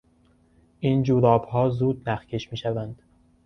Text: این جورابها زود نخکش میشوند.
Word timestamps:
این 0.79 1.03
جورابها 1.03 1.69
زود 1.69 2.09
نخکش 2.09 2.51
میشوند. 2.51 3.01